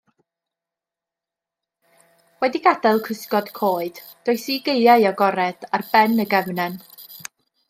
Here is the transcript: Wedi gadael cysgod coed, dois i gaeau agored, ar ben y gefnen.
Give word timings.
Wedi 2.45 2.61
gadael 2.69 3.03
cysgod 3.09 3.53
coed, 3.61 4.01
dois 4.31 4.47
i 4.55 4.57
gaeau 4.71 4.97
agored, 5.11 5.69
ar 5.79 5.89
ben 5.93 6.19
y 6.27 6.31
gefnen. 6.35 6.81